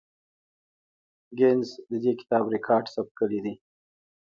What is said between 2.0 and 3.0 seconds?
دې کتاب ریکارډ